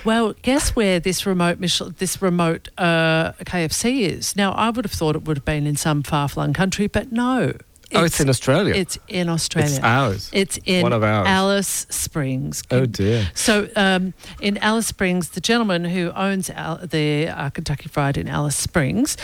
Well, 0.04 0.34
guess 0.42 0.76
where 0.76 1.00
this 1.00 1.24
remote 1.24 1.60
Michel- 1.60 1.94
this 1.96 2.20
remote 2.20 2.68
uh, 2.76 3.32
KFC 3.46 4.00
is? 4.02 4.36
Now, 4.36 4.52
I 4.52 4.68
would 4.68 4.84
have 4.84 4.92
thought 4.92 5.16
it 5.16 5.24
would 5.24 5.38
have 5.38 5.46
been 5.46 5.66
in 5.66 5.76
some 5.76 6.02
far-flung 6.02 6.52
country, 6.52 6.86
but 6.86 7.10
no. 7.10 7.54
Oh, 7.94 8.04
it's 8.04 8.20
in 8.20 8.28
Australia. 8.28 8.74
It's 8.74 8.98
in 9.08 9.28
Australia. 9.28 9.70
It's 9.76 9.84
ours. 9.84 10.30
It's 10.32 10.58
in 10.64 10.82
One 10.82 10.92
of 10.92 11.02
ours. 11.02 11.26
Alice 11.26 11.86
Springs. 11.90 12.62
oh 12.70 12.86
dear. 12.86 13.30
So, 13.34 13.68
um, 13.76 14.14
in 14.40 14.58
Alice 14.58 14.86
Springs, 14.86 15.30
the 15.30 15.40
gentleman 15.40 15.84
who 15.84 16.10
owns 16.12 16.50
Al- 16.50 16.86
the 16.86 17.28
uh, 17.28 17.50
Kentucky 17.50 17.88
Fried 17.88 18.16
in 18.16 18.28
Alice 18.28 18.56
Springs, 18.56 19.16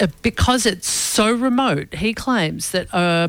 uh, 0.00 0.06
because 0.22 0.66
it's 0.66 0.88
so 0.88 1.32
remote, 1.32 1.94
he 1.94 2.14
claims 2.14 2.70
that 2.70 2.92
uh, 2.94 3.28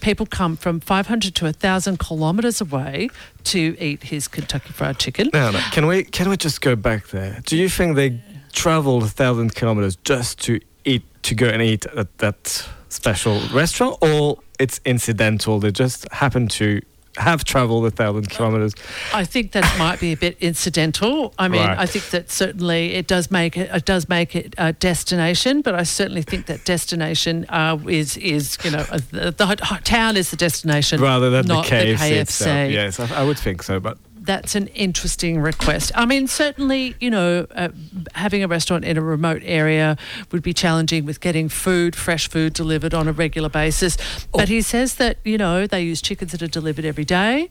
people 0.00 0.26
come 0.26 0.56
from 0.56 0.80
500 0.80 1.34
to 1.36 1.44
1,000 1.44 1.98
kilometres 1.98 2.60
away 2.60 3.08
to 3.44 3.76
eat 3.80 4.04
his 4.04 4.28
Kentucky 4.28 4.72
Fried 4.72 4.98
Chicken. 4.98 5.30
Now, 5.32 5.50
now, 5.50 5.70
can 5.70 5.86
we 5.86 6.04
can 6.04 6.28
we 6.28 6.36
just 6.36 6.60
go 6.60 6.76
back 6.76 7.08
there? 7.08 7.40
Do 7.44 7.56
you 7.56 7.68
think 7.68 7.96
they 7.96 8.20
travelled 8.52 9.02
a 9.02 9.08
thousand 9.08 9.54
kilometers 9.54 9.96
just 9.96 10.38
to 10.42 10.60
eat 10.84 11.02
to 11.22 11.34
go 11.34 11.46
and 11.46 11.62
eat 11.62 11.86
at 11.86 12.18
that 12.18 12.68
special 12.92 13.40
restaurant, 13.52 13.96
or 14.00 14.38
it's 14.58 14.80
incidental? 14.84 15.58
They 15.60 15.70
just 15.72 16.06
happen 16.12 16.48
to 16.48 16.80
have 17.18 17.44
travelled 17.44 17.84
a 17.84 17.90
thousand 17.90 18.30
kilometers. 18.30 18.74
I 19.12 19.26
think 19.26 19.52
that 19.52 19.78
might 19.78 20.00
be 20.00 20.12
a 20.12 20.16
bit 20.16 20.34
incidental. 20.40 21.34
I 21.38 21.48
mean, 21.48 21.60
Right. 21.60 21.78
I 21.78 21.84
think 21.84 22.08
that 22.08 22.30
certainly 22.30 22.94
it 22.94 23.06
does 23.06 23.30
make 23.30 23.54
it, 23.54 23.68
it 23.70 23.84
does 23.84 24.08
make 24.08 24.34
it 24.34 24.54
a 24.56 24.72
destination, 24.72 25.60
but 25.60 25.74
I 25.74 25.82
certainly 25.82 26.22
think 26.22 26.46
that 26.46 26.64
destination 26.64 27.44
uh, 27.50 27.76
is 27.86 28.16
is 28.16 28.56
you 28.64 28.70
know 28.70 28.86
uh, 28.90 28.98
the, 29.10 29.30
the 29.30 29.80
town 29.84 30.16
is 30.16 30.30
the 30.30 30.38
destination 30.38 31.02
rather 31.02 31.28
than 31.28 31.46
not 31.46 31.66
the 31.66 31.70
KFC, 31.70 31.98
the 31.98 32.14
KFC. 32.14 32.20
itself. 32.20 32.70
Yes, 32.70 32.98
I, 32.98 33.20
I 33.20 33.24
would 33.24 33.38
think 33.38 33.62
so, 33.62 33.78
but 33.78 33.98
that's 34.24 34.54
an 34.54 34.68
interesting 34.68 35.40
request. 35.40 35.90
I 35.94 36.06
mean, 36.06 36.26
certainly, 36.28 36.94
you 37.00 37.10
know, 37.10 37.46
uh, 37.54 37.68
having 38.14 38.42
a 38.44 38.48
restaurant 38.48 38.84
in 38.84 38.96
a 38.96 39.02
remote 39.02 39.42
area 39.44 39.96
would 40.30 40.42
be 40.42 40.54
challenging 40.54 41.04
with 41.04 41.20
getting 41.20 41.48
food, 41.48 41.96
fresh 41.96 42.28
food 42.28 42.52
delivered 42.52 42.94
on 42.94 43.08
a 43.08 43.12
regular 43.12 43.48
basis. 43.48 43.96
But 44.32 44.48
he 44.48 44.62
says 44.62 44.94
that, 44.96 45.16
you 45.24 45.38
know, 45.38 45.66
they 45.66 45.82
use 45.82 46.00
chickens 46.00 46.32
that 46.32 46.42
are 46.42 46.46
delivered 46.46 46.84
every 46.84 47.04
day. 47.04 47.50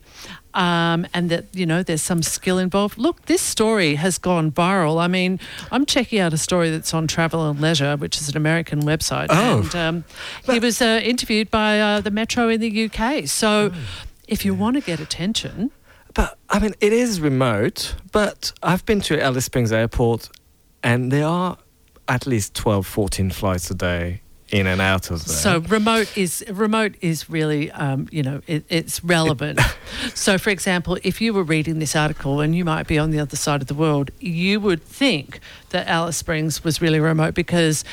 Um, 0.53 1.07
and 1.13 1.29
that 1.29 1.45
you 1.53 1.65
know 1.65 1.81
there's 1.81 2.01
some 2.01 2.21
skill 2.21 2.57
involved. 2.57 2.97
Look, 2.97 3.25
this 3.27 3.41
story 3.41 3.95
has 3.95 4.17
gone 4.17 4.51
viral. 4.51 5.01
I 5.01 5.07
mean, 5.07 5.39
I'm 5.71 5.85
checking 5.85 6.19
out 6.19 6.33
a 6.33 6.37
story 6.37 6.69
that's 6.69 6.93
on 6.93 7.07
Travel 7.07 7.49
and 7.49 7.61
Leisure, 7.61 7.95
which 7.95 8.19
is 8.19 8.27
an 8.27 8.35
American 8.35 8.81
website, 8.81 9.27
Oh. 9.29 9.59
and 9.61 9.75
um, 9.77 10.03
he 10.43 10.59
was 10.59 10.81
uh, 10.81 10.99
interviewed 11.05 11.49
by 11.51 11.79
uh, 11.79 12.01
the 12.01 12.11
Metro 12.11 12.49
in 12.49 12.59
the 12.59 12.89
UK. 12.91 13.27
So, 13.29 13.71
if 14.27 14.43
you 14.43 14.53
want 14.53 14.75
to 14.75 14.81
get 14.81 14.99
attention, 14.99 15.71
But 16.13 16.37
I 16.49 16.59
mean, 16.59 16.73
it 16.79 16.93
is 16.93 17.21
remote. 17.21 17.95
But 18.11 18.53
I've 18.61 18.85
been 18.85 19.01
to 19.01 19.21
Alice 19.21 19.45
Springs 19.45 19.71
Airport, 19.71 20.29
and 20.83 21.11
there 21.11 21.27
are 21.27 21.57
at 22.07 22.27
least 22.27 22.53
12, 22.55 22.85
14 22.85 23.29
flights 23.29 23.71
a 23.71 23.75
day 23.75 24.21
in 24.51 24.67
and 24.67 24.81
out 24.81 25.09
of 25.09 25.25
there. 25.25 25.35
So 25.35 25.59
remote 25.61 26.15
is 26.17 26.43
remote 26.49 26.95
is 27.01 27.29
really 27.29 27.71
um, 27.71 28.07
you 28.11 28.21
know 28.21 28.41
it, 28.47 28.65
it's 28.69 29.03
relevant. 29.03 29.59
so 30.13 30.37
for 30.37 30.49
example, 30.49 30.97
if 31.03 31.21
you 31.21 31.33
were 31.33 31.43
reading 31.43 31.79
this 31.79 31.95
article 31.95 32.41
and 32.41 32.55
you 32.55 32.65
might 32.65 32.87
be 32.87 32.99
on 32.99 33.11
the 33.11 33.19
other 33.19 33.37
side 33.37 33.61
of 33.61 33.67
the 33.67 33.73
world, 33.73 34.11
you 34.19 34.59
would 34.59 34.83
think 34.83 35.39
that 35.69 35.87
Alice 35.87 36.17
Springs 36.17 36.63
was 36.63 36.81
really 36.81 36.99
remote 36.99 37.33
because 37.33 37.83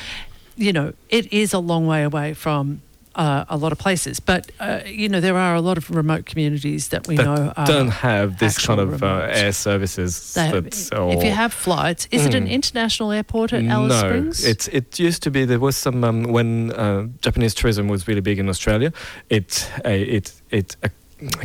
you 0.55 0.73
know 0.73 0.93
it 1.09 1.31
is 1.31 1.53
a 1.53 1.59
long 1.59 1.87
way 1.87 2.03
away 2.03 2.33
from. 2.33 2.81
Uh, 3.19 3.43
a 3.49 3.57
lot 3.57 3.71
of 3.73 3.77
places, 3.77 4.21
but 4.21 4.49
uh, 4.61 4.79
you 4.85 5.09
know 5.09 5.19
there 5.19 5.35
are 5.35 5.53
a 5.53 5.59
lot 5.61 5.77
of 5.77 5.89
remote 5.91 6.23
communities 6.31 6.87
that 6.87 7.05
we 7.09 7.17
that 7.17 7.25
know 7.25 7.51
are 7.57 7.65
don't 7.67 7.91
have 7.91 8.37
this 8.37 8.57
kind 8.65 8.79
of 8.79 9.03
uh, 9.03 9.27
air 9.43 9.51
services. 9.51 10.35
Have- 10.35 10.67
if 11.15 11.23
you 11.23 11.31
have 11.31 11.51
flights, 11.53 12.07
is 12.11 12.25
it 12.25 12.33
an 12.33 12.45
Mm. 12.45 12.51
international 12.51 13.11
airport 13.11 13.51
at 13.53 13.63
Alice 13.65 13.89
no, 14.01 14.07
Springs? 14.07 14.45
it's 14.45 14.67
it 14.69 14.97
used 15.07 15.21
to 15.23 15.29
be. 15.31 15.43
There 15.45 15.59
was 15.59 15.75
some 15.75 16.03
um, 16.09 16.23
when 16.35 16.71
uh, 16.71 17.07
Japanese 17.25 17.53
tourism 17.53 17.89
was 17.89 18.07
really 18.07 18.21
big 18.21 18.39
in 18.39 18.47
Australia. 18.47 18.89
It 19.29 19.69
it 19.83 20.31
it. 20.51 20.77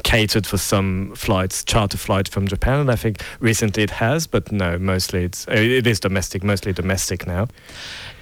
Catered 0.04 0.46
for 0.46 0.56
some 0.56 1.12
flights 1.16 1.64
charter 1.64 1.96
flights 1.98 2.30
from 2.30 2.46
Japan 2.46 2.78
and 2.80 2.90
I 2.90 2.96
think 2.96 3.20
recently 3.40 3.82
it 3.82 3.90
has 3.90 4.26
but 4.28 4.52
no 4.52 4.78
mostly 4.78 5.24
it's 5.24 5.48
uh, 5.48 5.52
it 5.54 5.86
is 5.86 5.98
domestic 5.98 6.44
mostly 6.44 6.72
domestic 6.72 7.26
now 7.26 7.48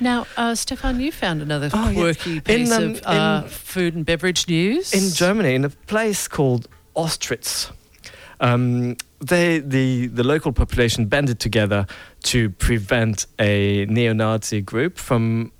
Now, 0.00 0.26
uh, 0.38 0.54
Stephane, 0.54 0.98
you 1.00 1.12
found 1.12 1.42
another 1.42 1.68
Oh, 1.74 1.90
yes. 1.90 1.94
quirky 2.22 2.40
piece 2.40 2.72
um, 2.72 2.82
of 2.92 3.02
uh, 3.04 3.42
in- 3.44 3.50
food 3.50 3.94
and 3.94 4.06
beverage 4.06 4.48
news. 4.48 4.92
in 4.94 5.12
Germany, 5.14 5.54
in 5.54 5.64
a 5.64 5.68
place 5.68 6.26
called 6.26 6.68
Ostritz. 6.96 7.70
Um, 8.40 8.96
they, 9.20 9.60
the, 9.60 10.08
the 10.08 10.24
local 10.24 10.52
population 10.52 11.06
banded 11.06 11.38
together 11.38 11.86
to 12.24 12.50
prevent 12.50 13.26
a 13.38 13.86
neo-Nazi 13.86 14.60
group 14.62 14.98
from 14.98 15.52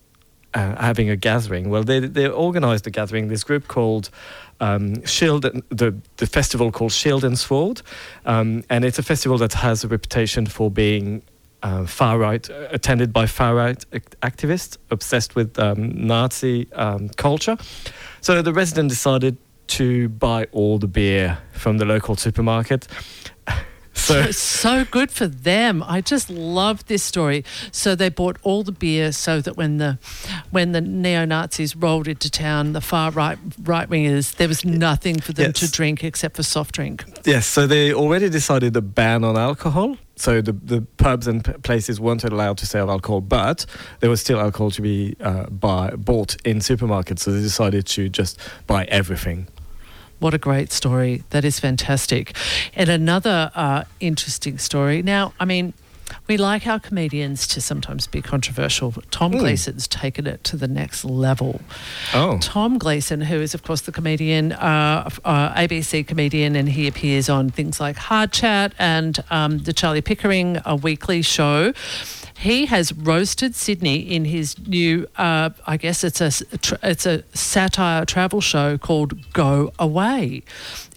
uh, 0.55 0.77
having 0.77 1.11
a 1.11 1.17
gathering. 1.17 1.71
Well, 1.71 1.83
they, 1.83 2.01
they 2.01 2.29
organised 2.29 2.87
a 2.87 2.91
gathering. 2.91 3.29
This 3.29 3.45
group 3.45 3.69
called 3.69 4.11
um, 4.61 5.05
Shield, 5.05 5.43
the, 5.43 5.95
the 6.17 6.27
festival 6.27 6.71
called 6.71 6.93
Shield 6.93 7.25
and 7.25 7.39
Sword, 7.39 7.83
um, 8.27 8.63
and 8.69 8.85
it's 8.85 8.99
a 8.99 9.03
festival 9.03 9.39
that 9.39 9.55
has 9.55 9.85
a 9.85 9.89
reputation 9.89 10.47
for 10.47 10.71
being 10.71 11.23
uh, 11.63 11.87
far 11.87 12.19
right, 12.19 12.49
uh, 12.51 12.69
attended 12.71 13.13
by 13.13 13.27
far 13.27 13.55
right 13.55 13.85
activists 14.23 14.79
obsessed 14.91 15.35
with 15.35 15.59
um, 15.59 16.07
Nazi 16.07 16.73
um, 16.73 17.09
culture. 17.11 17.57
So 18.21 18.43
the 18.43 18.53
resident 18.53 18.89
decided 18.89 19.37
to 19.69 20.09
buy 20.09 20.47
all 20.53 20.79
the 20.79 20.89
beer 20.89 21.39
from 21.53 21.79
the 21.79 21.85
local 21.85 22.17
supermarket. 22.17 22.89
so 24.07 24.31
so 24.31 24.85
good 24.85 25.11
for 25.11 25.27
them. 25.27 25.83
I 25.87 26.01
just 26.01 26.31
love 26.31 26.85
this 26.87 27.03
story. 27.03 27.45
So 27.71 27.95
they 27.95 28.09
bought 28.09 28.37
all 28.43 28.63
the 28.63 28.73
beer 28.73 29.13
so 29.13 29.41
that 29.41 29.57
when 29.57 29.79
the 29.79 29.99
when 30.51 30.73
the 30.73 30.81
neo 30.81 31.25
Nazis 31.25 31.77
rolled 31.77 32.09
into 32.09 32.31
town, 32.31 32.73
the 32.73 32.81
far 32.81 33.11
right 33.11 33.39
right 33.63 33.89
wingers, 33.89 34.35
there 34.37 34.49
was 34.49 34.65
nothing 34.65 35.21
for 35.21 35.33
them 35.33 35.53
to 35.55 35.71
drink 35.71 36.05
except 36.05 36.37
for 36.37 36.43
soft 36.43 36.75
drink. 36.75 37.05
yes, 37.25 37.47
so 37.47 37.67
they 37.67 37.93
already 37.93 38.29
decided 38.29 38.77
a 38.77 38.83
ban 38.83 39.25
on 39.25 39.37
alcohol. 39.37 39.97
So 40.17 40.41
the, 40.41 40.53
the 40.53 40.83
pubs 40.99 41.27
and 41.27 41.45
p- 41.45 41.53
places 41.55 41.99
weren't 41.99 42.23
allowed 42.23 42.59
to 42.59 42.67
sell 42.67 42.91
alcohol, 42.91 43.21
but 43.23 43.67
there 44.01 44.11
was 44.11 44.21
still 44.21 44.39
alcohol 44.39 44.71
to 44.73 44.83
be 44.83 45.17
uh, 45.21 45.47
buy, 45.47 45.91
bought 45.97 46.37
in 46.45 46.59
supermarkets. 46.59 47.21
So 47.21 47.33
they 47.33 47.41
decided 47.41 47.87
to 47.87 48.09
just 48.09 48.39
buy 48.67 48.85
everything. 48.85 49.49
What 50.23 50.35
a 50.35 50.39
great 50.39 50.71
story. 50.71 51.25
That 51.31 51.45
is 51.45 51.59
fantastic. 51.59 52.37
And 52.77 52.89
another 52.89 53.51
uh, 53.57 53.83
interesting 53.99 54.57
story. 54.57 55.03
Now, 55.03 55.35
I 55.41 55.45
mean, 55.45 55.73
we 56.29 56.37
like 56.37 56.65
our 56.65 56.79
comedians 56.79 57.49
to 57.49 57.61
sometimes 57.61 58.07
be 58.07 58.23
controversial, 58.23 58.93
but 58.93 59.11
Tom 59.11 59.33
Mm. 59.33 59.41
Gleeson's 59.41 59.89
taken 59.89 60.29
it 60.29 60.45
to 60.45 60.57
the 60.57 60.69
next 60.69 61.05
level. 61.05 61.61
Oh, 62.15 62.39
Tom 62.41 62.79
Gleeson, 62.79 63.23
who 63.23 63.41
is, 63.41 63.53
of 63.53 63.65
course, 63.65 63.81
the 63.81 63.91
comedian, 63.91 64.53
uh, 64.53 65.11
uh, 65.25 65.55
ABC 65.55 66.07
comedian, 66.07 66.55
and 66.55 66.69
he 66.69 66.87
appears 66.87 67.29
on 67.29 67.51
things 67.51 67.81
like 67.81 67.97
Hard 67.97 68.31
Chat 68.31 68.75
and 68.79 69.25
um, 69.31 69.59
the 69.59 69.73
Charlie 69.73 70.03
Pickering 70.03 70.59
a 70.65 70.77
weekly 70.77 71.23
show. 71.23 71.73
He 72.43 72.67
has 72.67 72.93
roasted 72.93 73.55
Sydney 73.55 73.99
in 73.99 74.25
his 74.25 74.59
new, 74.67 75.07
uh, 75.17 75.51
I 75.65 75.77
guess 75.77 76.03
it's 76.03 76.21
a 76.21 76.33
it's 76.83 77.07
a 77.07 77.23
satire 77.33 78.05
travel 78.05 78.41
show 78.41 78.79
called 78.79 79.33
Go 79.33 79.73
Away. 79.79 80.43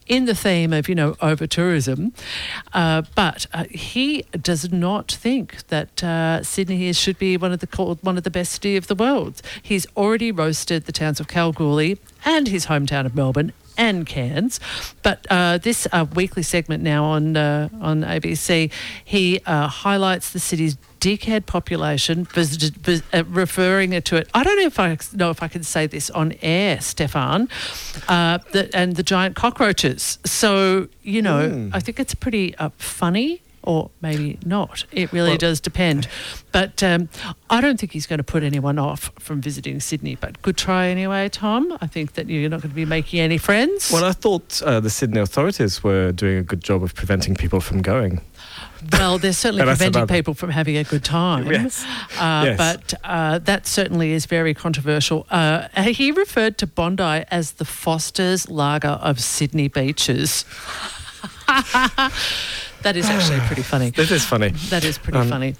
In 0.07 0.25
the 0.25 0.33
theme 0.35 0.73
of, 0.73 0.87
you 0.89 0.95
know, 0.95 1.15
over 1.19 1.47
tourism. 1.47 2.13
Uh, 2.73 3.03
but 3.15 3.45
uh, 3.53 3.65
he 3.69 4.23
does 4.39 4.71
not 4.71 5.11
think 5.11 5.67
that 5.67 6.03
uh, 6.03 6.43
Sydney 6.43 6.93
should 6.93 7.19
be 7.19 7.37
one 7.37 7.51
of 7.51 7.59
the 7.59 7.67
called 7.67 7.99
one 8.01 8.17
of 8.17 8.23
the 8.23 8.31
best 8.31 8.51
city 8.51 8.75
of 8.75 8.87
the 8.87 8.95
world. 8.95 9.41
He's 9.61 9.85
already 9.95 10.31
roasted 10.31 10.85
the 10.85 10.91
towns 10.91 11.19
of 11.19 11.27
Kalgoorlie 11.27 11.99
and 12.23 12.47
his 12.47 12.65
hometown 12.65 13.05
of 13.05 13.15
Melbourne 13.15 13.53
and 13.77 14.05
Cairns. 14.05 14.59
But 15.03 15.25
uh, 15.29 15.57
this 15.57 15.87
uh, 15.91 16.05
weekly 16.13 16.43
segment 16.43 16.83
now 16.83 17.03
on 17.05 17.37
uh, 17.37 17.69
on 17.81 18.01
ABC, 18.01 18.71
he 19.03 19.39
uh, 19.45 19.67
highlights 19.67 20.31
the 20.31 20.39
city's 20.39 20.77
dickhead 20.99 21.45
population, 21.45 22.25
vis- 22.25 22.71
uh, 23.13 23.23
referring 23.27 23.93
it 23.93 24.05
to 24.05 24.15
it. 24.15 24.27
I 24.33 24.43
don't 24.43 24.57
know 24.57 24.65
if 24.65 24.79
I 24.79 24.97
know 25.13 25.29
if 25.29 25.43
I 25.43 25.47
can 25.47 25.63
say 25.63 25.87
this 25.87 26.09
on 26.09 26.33
air, 26.41 26.81
Stephane, 26.81 27.47
uh, 28.07 28.39
the, 28.51 28.69
and 28.73 28.95
the 28.95 29.03
giant 29.03 29.35
cockroaches. 29.35 30.17
So 30.25 30.87
you 31.03 31.21
know, 31.21 31.69
I 31.73 31.79
think 31.79 31.99
it's 31.99 32.15
pretty 32.15 32.55
uh, 32.57 32.69
funny. 32.77 33.41
Or 33.65 33.89
maybe 34.01 34.37
not. 34.45 34.85
It 34.91 35.11
really 35.11 35.29
Well- 35.31 35.37
does 35.37 35.59
depend. 35.59 36.07
But 36.51 36.81
um, 36.83 37.09
I 37.49 37.59
don't 37.59 37.77
think 37.79 37.91
he's 37.91 38.05
going 38.07 38.19
to 38.19 38.23
put 38.23 38.43
anyone 38.43 38.79
off 38.79 39.11
from 39.19 39.41
visiting 39.41 39.79
Sydney. 39.81 40.15
But 40.15 40.41
good 40.41 40.55
try 40.55 40.87
anyway, 40.87 41.27
Tom. 41.29 41.77
I 41.81 41.87
think 41.87 42.13
that 42.13 42.29
you're 42.29 42.49
not 42.49 42.61
going 42.61 42.69
to 42.69 42.75
be 42.75 42.85
making 42.85 43.19
any 43.19 43.37
friends. 43.37 43.91
well, 43.91 44.05
I 44.05 44.11
thought 44.13 44.61
uh, 44.61 44.79
the 44.79 44.89
Sydney 44.89 45.19
authorities 45.19 45.83
were 45.83 46.11
doing 46.13 46.37
a 46.37 46.43
good 46.43 46.63
job 46.63 46.81
of 46.83 46.93
preventing 46.95 47.35
people 47.35 47.59
from 47.59 47.81
going. 47.81 48.21
Well, 48.93 49.17
they're 49.17 49.33
certainly 49.33 49.65
preventing 49.75 50.07
people 50.07 50.33
from 50.33 50.51
having 50.51 50.77
a 50.77 50.83
good 50.83 51.03
time. 51.03 51.47
Yes. 51.51 51.83
Uh, 52.19 52.43
Yes. 52.45 52.57
But 52.57 52.93
uh, 53.03 53.39
that 53.39 53.65
certainly 53.67 54.11
is 54.11 54.25
very 54.27 54.53
controversial. 54.53 55.25
Uh, 55.31 55.67
he 55.81 56.11
referred 56.11 56.57
to 56.59 56.67
Bondi 56.67 57.25
as 57.31 57.53
the 57.53 57.65
Foster's 57.65 58.49
Lager 58.49 58.99
of 59.01 59.19
Sydney 59.19 59.67
beaches. 59.67 60.45
that 62.83 62.95
is 62.95 63.05
actually 63.05 63.39
pretty 63.47 63.63
funny. 63.73 63.89
This 63.91 64.11
is 64.11 64.25
funny. 64.25 64.49
That 64.69 64.83
is 64.83 64.97
pretty 64.97 65.19
Um, 65.19 65.29
funny. 65.29 65.55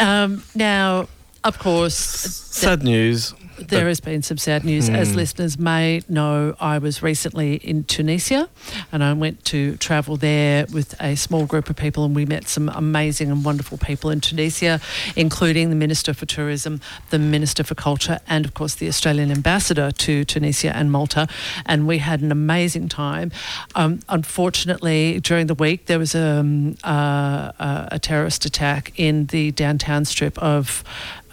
Um, 0.00 0.42
now, 0.54 1.08
of 1.44 1.58
course, 1.58 1.94
Sad 1.94 2.82
news. 2.82 3.34
There 3.68 3.88
has 3.88 4.00
been 4.00 4.22
some 4.22 4.38
sad 4.38 4.64
news. 4.64 4.88
As 4.88 5.10
Hmm. 5.10 5.16
listeners 5.16 5.58
may 5.58 6.02
know, 6.08 6.54
I 6.60 6.78
was 6.78 7.02
recently 7.02 7.54
in 7.56 7.84
Tunisia 7.84 8.48
and 8.92 9.02
I 9.04 9.12
went 9.12 9.44
to 9.46 9.76
travel 9.76 10.16
there 10.16 10.66
with 10.72 10.94
a 11.00 11.14
small 11.16 11.46
group 11.46 11.68
of 11.70 11.76
people, 11.76 12.04
and 12.04 12.14
we 12.14 12.24
met 12.26 12.48
some 12.48 12.68
amazing 12.68 13.30
and 13.30 13.44
wonderful 13.44 13.78
people 13.78 14.10
in 14.10 14.20
Tunisia, 14.20 14.80
including 15.16 15.70
the 15.70 15.76
Minister 15.76 16.12
for 16.14 16.26
Tourism, 16.26 16.80
the 17.10 17.18
Minister 17.18 17.62
for 17.64 17.74
Culture, 17.74 18.18
and 18.28 18.44
of 18.44 18.54
course 18.54 18.74
the 18.74 18.88
Australian 18.88 19.30
Ambassador 19.30 19.90
to 19.92 20.24
Tunisia 20.24 20.74
and 20.74 20.90
Malta. 20.90 21.26
And 21.66 21.86
we 21.86 21.98
had 21.98 22.20
an 22.22 22.32
amazing 22.32 22.88
time. 22.88 23.30
Um, 23.74 24.00
unfortunately, 24.08 25.20
during 25.20 25.46
the 25.46 25.54
week, 25.54 25.86
there 25.86 25.98
was 25.98 26.14
um, 26.14 26.76
uh, 26.84 27.52
uh, 27.58 27.88
a 27.92 27.98
terrorist 27.98 28.44
attack 28.44 28.92
in 28.96 29.26
the 29.26 29.50
downtown 29.52 30.04
strip 30.04 30.38
of 30.38 30.82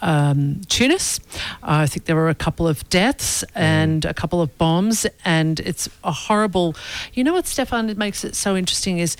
um, 0.00 0.60
Tunis. 0.68 1.18
I 1.62 1.86
think 1.86 2.04
there 2.06 2.14
were 2.18 2.28
a 2.28 2.34
couple 2.34 2.68
of 2.68 2.88
deaths 2.90 3.44
and 3.54 4.04
a 4.04 4.12
couple 4.14 4.40
of 4.42 4.56
bombs, 4.58 5.06
and 5.24 5.60
it's 5.60 5.88
a 6.04 6.12
horrible. 6.12 6.74
You 7.14 7.24
know 7.24 7.32
what, 7.32 7.46
Stephane? 7.46 7.88
It 7.88 7.96
makes 7.98 8.24
it 8.24 8.34
so 8.34 8.56
interesting 8.56 8.98
is. 8.98 9.16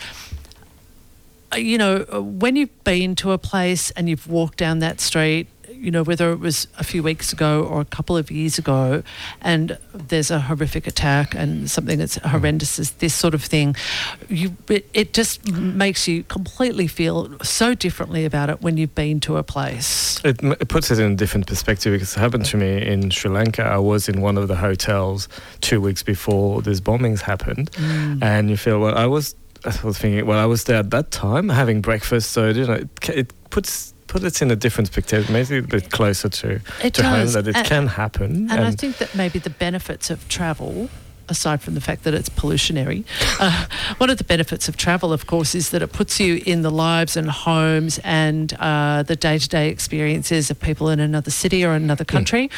uh, 1.53 1.57
You 1.57 1.79
know, 1.79 2.05
uh, 2.13 2.21
when 2.23 2.57
you've 2.57 2.85
been 2.85 3.15
to 3.17 3.33
a 3.33 3.39
place 3.39 3.91
and 3.93 4.09
you've 4.09 4.27
walked 4.29 4.59
down 4.59 4.81
that 4.81 5.01
street, 5.01 5.47
you 5.79 5.91
know, 5.91 6.03
whether 6.03 6.33
it 6.33 6.41
was 6.41 6.67
a 6.79 6.85
few 6.85 7.03
weeks 7.03 7.33
ago 7.33 7.63
or 7.65 7.81
a 7.81 7.85
couple 7.85 8.17
of 8.17 8.31
years 8.31 8.59
ago, 8.59 9.03
and 9.41 9.79
there's 9.95 10.31
a 10.31 10.41
horrific 10.41 10.87
attack 10.87 11.35
and 11.35 11.71
something 11.71 11.99
that's 11.99 12.17
horrendous 12.17 12.79
as 12.79 12.91
this 12.93 13.15
sort 13.15 13.35
of 13.35 13.43
thing, 13.45 13.77
you 14.29 14.57
it, 14.69 14.89
it 14.95 15.13
just 15.13 15.47
makes 15.53 16.09
you 16.09 16.25
completely 16.25 16.87
feel 16.87 17.39
so 17.43 17.75
differently 17.75 18.25
about 18.25 18.51
it 18.51 18.61
when 18.63 18.77
you've 18.77 18.95
been 18.95 19.21
to 19.21 19.37
a 19.37 19.43
place. 19.43 20.21
It, 20.25 20.43
it 20.43 20.69
puts 20.69 20.91
it 20.91 20.99
in 20.99 21.13
a 21.13 21.17
different 21.17 21.47
perspective 21.47 21.93
because 21.93 22.17
it 22.17 22.21
happened 22.21 22.45
to 22.47 22.57
me 22.57 22.85
in 22.87 23.11
Sri 23.11 23.31
Lanka. 23.31 23.63
I 23.63 23.79
was 23.79 24.09
in 24.09 24.21
one 24.21 24.37
of 24.37 24.49
the 24.49 24.57
hotels 24.57 25.29
two 25.61 25.81
weeks 25.81 26.03
before 26.03 26.63
these 26.63 26.81
bombings 26.81 27.21
happened, 27.21 27.71
Mm. 27.73 28.23
and 28.23 28.51
you 28.51 28.57
feel 28.57 28.81
well. 28.81 28.97
I 28.97 29.07
was 29.07 29.35
I 29.65 29.73
was 29.83 29.99
thinking, 29.99 30.25
well, 30.27 30.39
I 30.39 30.47
was 30.47 30.65
there 30.65 30.77
at 30.79 30.91
that 30.91 31.11
time 31.11 31.49
having 31.49 31.81
breakfast, 31.81 32.31
so 32.31 32.49
you 32.49 32.67
know, 32.67 32.75
it, 32.75 33.09
it 33.09 33.51
puts 33.51 33.93
put 34.09 34.25
it 34.25 34.43
in 34.43 34.51
a 34.51 34.57
different 34.57 34.91
perspective, 34.91 35.31
maybe 35.31 35.59
a 35.59 35.63
bit 35.63 35.91
closer 35.91 36.29
to 36.29 36.61
It 36.83 36.95
to 36.95 37.03
home 37.03 37.29
that 37.33 37.47
it 37.47 37.57
And- 37.57 37.67
can 37.67 37.87
happen. 37.87 38.49
And 38.51 38.65
I 38.65 38.73
think 38.73 38.99
that 38.99 39.15
maybe 39.15 39.39
the 39.39 39.51
benefits 39.67 40.11
of 40.11 40.27
travel, 40.29 40.89
aside 41.31 41.61
from 41.61 41.75
the 41.75 41.81
fact 41.83 42.05
that 42.05 42.15
it's 42.15 42.31
pollutionary, 42.31 43.05
uh, 43.39 43.67
one 43.99 44.09
of 44.09 44.17
the 44.17 44.25
benefits 44.25 44.67
of 44.67 44.79
travel, 44.79 45.13
of 45.13 45.27
course, 45.27 45.55
is 45.55 45.69
that 45.71 45.83
it 45.83 45.93
puts 45.93 46.19
you 46.19 46.41
in 46.47 46.63
the 46.63 46.71
lives 46.71 47.19
and 47.19 47.29
homes 47.31 48.01
and 48.03 48.55
uh, 48.55 49.03
the 49.03 49.15
day 49.15 49.37
to 49.39 49.47
day 49.47 49.69
experiences 49.69 50.51
of 50.51 50.59
people 50.59 50.89
in 50.89 51.01
another 51.01 51.31
city 51.31 51.63
or 51.67 51.73
another 51.75 52.05
country. 52.07 52.49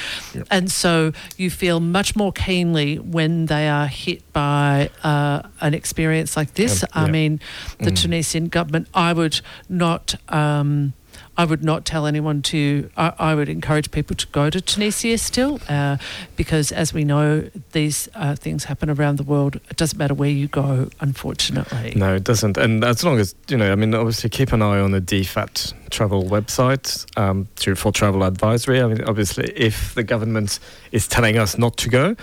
And 0.52 0.71
so 0.71 1.12
you 1.37 1.50
feel 1.50 1.80
much 1.80 2.14
more 2.14 2.33
keenly 2.33 2.97
when 3.00 3.47
they 3.47 3.69
are 3.69 3.88
hit 3.88 4.23
by 4.33 4.90
uh, 5.02 5.42
an 5.61 5.75
experience 5.75 6.37
like 6.37 6.54
this. 6.54 6.85
Um, 6.85 7.07
I 7.07 7.11
mean, 7.11 7.40
the 7.80 7.90
Mm. 7.90 7.97
Tunisian 8.02 8.49
government, 8.49 8.87
I 8.95 9.12
would 9.12 9.40
not. 9.69 10.14
Um, 10.28 10.92
I 11.40 11.47
would 11.47 11.64
not 11.64 11.87
tell 11.87 12.04
anyone 12.04 12.42
to. 12.42 12.90
I, 12.99 13.14
I 13.18 13.35
would 13.35 13.49
encourage 13.49 13.90
people 13.90 14.14
to 14.14 14.26
go 14.26 14.50
to 14.50 14.61
Tunisia 14.61 15.16
still, 15.16 15.59
uh, 15.70 15.97
because 16.37 16.70
as 16.70 16.92
we 16.92 17.02
know, 17.02 17.49
these 17.73 18.11
uh, 18.14 18.35
things 18.35 18.64
happen 18.64 18.90
around 18.90 19.16
the 19.16 19.23
world. 19.23 19.56
It 19.70 19.78
doesn't 19.78 19.99
matter 19.99 20.12
where 20.12 20.28
you 20.28 20.49
go, 20.49 20.90
unfortunately. 21.00 21.94
No, 21.97 22.14
it 22.14 22.25
doesn't. 22.25 22.59
And 22.59 22.85
as 22.85 23.02
long 23.04 23.18
as, 23.18 23.35
you 23.49 23.56
know, 23.56 23.73
I 23.73 23.75
mean, 23.75 23.94
obviously 23.94 24.28
keep 24.28 24.52
an 24.52 24.61
eye 24.61 24.80
on 24.80 24.90
the 24.90 25.00
DFAT 25.00 25.73
travel 25.88 26.25
website 26.25 27.06
um, 27.18 27.49
to, 27.56 27.75
for 27.75 27.90
travel 27.90 28.23
advisory. 28.23 28.82
I 28.82 28.87
mean, 28.88 29.02
obviously, 29.04 29.50
if 29.56 29.94
the 29.94 30.02
government 30.02 30.59
is 30.92 31.09
telling 31.09 31.38
us 31.38 31.56
not 31.56 31.78
to 31.78 31.88
go, 31.88 32.16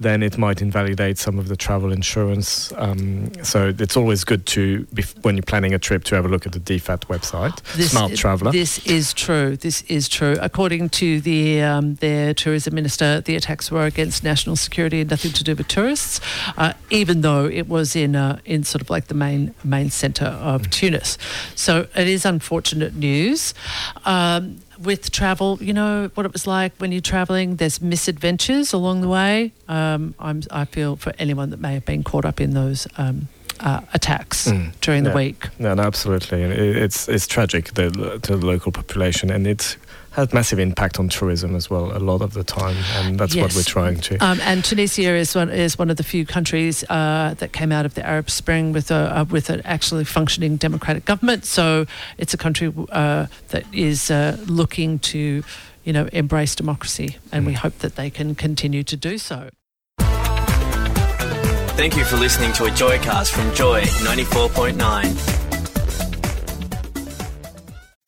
then 0.00 0.22
it 0.22 0.36
might 0.36 0.60
invalidate 0.60 1.18
some 1.18 1.38
of 1.38 1.48
the 1.48 1.56
travel 1.56 1.92
insurance. 1.92 2.72
Um, 2.76 3.32
so 3.44 3.72
it's 3.78 3.96
always 3.96 4.24
good 4.24 4.44
to, 4.46 4.86
when 5.22 5.36
you're 5.36 5.42
planning 5.42 5.72
a 5.72 5.78
trip, 5.78 6.04
to 6.04 6.14
have 6.16 6.24
a 6.24 6.28
look 6.28 6.46
at 6.46 6.52
the 6.52 6.60
DFAT 6.60 7.06
website, 7.06 7.64
Smart 7.80 8.14
Traveller. 8.16 8.50
This 8.52 8.84
is 8.86 9.14
true. 9.14 9.56
This 9.56 9.82
is 9.82 10.08
true. 10.08 10.36
According 10.40 10.88
to 10.90 11.20
the 11.20 11.62
um, 11.62 11.94
their 11.96 12.34
tourism 12.34 12.74
minister, 12.74 13.20
the 13.20 13.36
attacks 13.36 13.70
were 13.70 13.84
against 13.86 14.24
national 14.24 14.56
security 14.56 15.00
and 15.00 15.10
nothing 15.10 15.32
to 15.32 15.44
do 15.44 15.54
with 15.54 15.68
tourists, 15.68 16.20
uh, 16.56 16.72
even 16.90 17.20
though 17.20 17.46
it 17.46 17.68
was 17.68 17.94
in 17.94 18.16
uh, 18.16 18.38
in 18.44 18.64
sort 18.64 18.82
of 18.82 18.90
like 18.90 19.06
the 19.06 19.14
main 19.14 19.54
main 19.62 19.90
centre 19.90 20.26
of 20.26 20.62
Mm. 20.62 20.70
Tunis. 20.70 21.18
So 21.54 21.86
it 21.94 22.08
is 22.08 22.24
unfortunate 22.24 22.94
news. 22.94 23.54
Um, 24.04 24.60
with 24.78 25.10
travel, 25.10 25.58
you 25.60 25.72
know 25.72 26.10
what 26.14 26.26
it 26.26 26.32
was 26.32 26.46
like 26.46 26.72
when 26.78 26.92
you're 26.92 27.00
travelling. 27.00 27.56
There's 27.56 27.80
misadventures 27.80 28.72
along 28.72 29.00
the 29.00 29.08
way. 29.08 29.52
Um, 29.68 30.14
I'm, 30.18 30.42
I 30.50 30.64
feel 30.64 30.96
for 30.96 31.12
anyone 31.18 31.50
that 31.50 31.60
may 31.60 31.74
have 31.74 31.84
been 31.84 32.02
caught 32.02 32.24
up 32.24 32.40
in 32.40 32.50
those 32.54 32.86
um, 32.98 33.28
uh, 33.60 33.80
attacks 33.94 34.48
Mm, 34.48 34.72
during 34.80 35.04
the 35.04 35.12
week. 35.12 35.48
No, 35.58 35.74
no, 35.74 35.82
absolutely. 35.82 36.42
It, 36.42 36.76
it's 36.76 37.08
it's 37.08 37.26
tragic 37.26 37.74
the, 37.74 38.18
to 38.22 38.36
the 38.36 38.44
local 38.46 38.72
population, 38.72 39.30
and 39.30 39.46
it 39.46 39.76
has 40.14 40.32
massive 40.32 40.58
impact 40.58 40.98
on 40.98 41.08
tourism 41.08 41.54
as 41.56 41.68
well. 41.68 41.96
A 41.96 41.98
lot 41.98 42.22
of 42.22 42.32
the 42.34 42.44
time, 42.44 42.76
and 42.96 43.18
that's 43.18 43.34
what 43.34 43.54
we're 43.54 43.62
trying 43.62 43.98
to. 44.00 44.16
Um, 44.24 44.38
and 44.42 44.64
Tunisia 44.64 45.14
is 45.14 45.34
one 45.34 45.50
is 45.50 45.78
one 45.78 45.90
of 45.90 45.96
the 45.96 46.04
few 46.04 46.24
countries 46.24 46.84
uh, 46.88 47.34
that 47.38 47.52
came 47.52 47.72
out 47.72 47.84
of 47.84 47.94
the 47.94 48.06
Arab 48.06 48.30
Spring 48.30 48.72
with 48.72 48.90
a 48.90 49.18
uh, 49.20 49.24
with 49.24 49.50
an 49.50 49.60
actually 49.64 50.04
functioning 50.04 50.56
democratic 50.56 51.04
government. 51.04 51.44
So 51.44 51.86
it's 52.18 52.32
a 52.34 52.38
country 52.38 52.72
uh, 52.90 53.26
that 53.48 53.64
is 53.72 54.10
uh, 54.10 54.36
looking 54.46 54.98
to, 55.00 55.42
you 55.84 55.92
know, 55.92 56.08
embrace 56.12 56.54
democracy, 56.54 57.16
and 57.32 57.44
we 57.46 57.52
Mm. 57.54 57.56
hope 57.58 57.78
that 57.78 57.96
they 57.96 58.10
can 58.10 58.34
continue 58.34 58.82
to 58.84 58.96
do 58.96 59.18
so. 59.18 59.50
Thank 61.76 61.96
you 61.96 62.04
for 62.04 62.16
listening 62.16 62.52
to 62.54 62.64
a 62.66 62.70
Joycast 62.70 63.32
from 63.32 63.52
Joy 63.54 63.82
94.9. 63.82 65.33